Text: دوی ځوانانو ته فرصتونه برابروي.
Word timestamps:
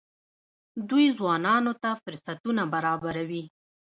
دوی 0.89 1.05
ځوانانو 1.17 1.73
ته 1.81 1.89
فرصتونه 2.03 2.63
برابروي. 2.73 3.43